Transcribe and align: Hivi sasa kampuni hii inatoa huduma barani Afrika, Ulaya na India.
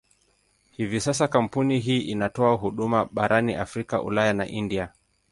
Hivi 0.71 0.99
sasa 1.01 1.27
kampuni 1.27 1.79
hii 1.79 1.99
inatoa 1.99 2.55
huduma 2.55 3.05
barani 3.11 3.55
Afrika, 3.55 4.01
Ulaya 4.01 4.33
na 4.33 4.45
India. 4.47 4.93